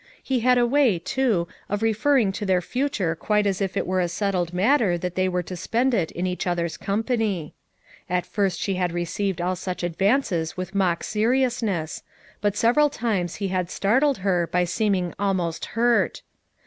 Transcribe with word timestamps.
He 0.23 0.39
had 0.39 0.57
a 0.57 0.65
way, 0.65 0.97
too, 0.97 1.47
of 1.69 1.83
referring 1.83 2.31
to 2.31 2.43
their 2.43 2.59
future 2.59 3.13
quite 3.15 3.45
as 3.45 3.61
if 3.61 3.77
it 3.77 3.85
were 3.85 3.99
a 4.01 4.07
settled 4.07 4.51
matter 4.51 4.97
that 4.97 5.13
they 5.13 5.29
were 5.29 5.43
to 5.43 5.55
spend 5.55 5.93
it 5.93 6.09
in 6.13 6.25
each 6.25 6.47
other's 6.47 6.75
company. 6.75 7.53
At 8.09 8.25
first 8.25 8.59
she 8.59 8.73
had 8.73 8.93
received 8.93 9.39
all 9.39 9.55
such 9.55 9.83
advances 9.83 10.57
with 10.57 10.73
mock 10.73 11.03
serious 11.03 11.61
ness, 11.61 12.01
but 12.41 12.57
several 12.57 12.89
times 12.89 13.35
he 13.35 13.49
had 13.49 13.69
startled 13.69 14.17
her 14.25 14.47
by 14.47 14.63
seeming 14.63 15.13
almost 15.19 15.65
hurt. 15.77 16.23